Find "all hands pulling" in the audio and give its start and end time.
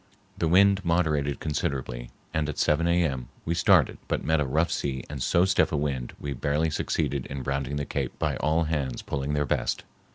8.37-9.33